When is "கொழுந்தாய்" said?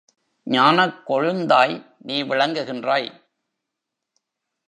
1.11-1.75